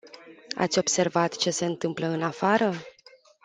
Ați 0.57 0.77
observat 0.79 1.35
ce 1.35 1.49
se 1.51 1.65
întâmplă 1.65 2.05
în 2.07 2.23
afară? 2.23 2.73